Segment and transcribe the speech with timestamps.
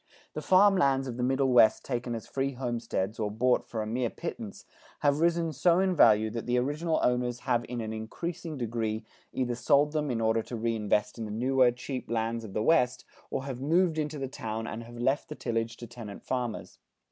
[0.33, 3.85] The farm lands of the Middle West taken as free homesteads or bought for a
[3.85, 4.65] mere pittance,
[5.01, 9.53] have risen so in value that the original owners have in an increasing degree either
[9.53, 13.45] sold them in order to reinvest in the newer cheap lands of the West, or
[13.45, 16.79] have moved into the town and have left the tillage to tenant farmers.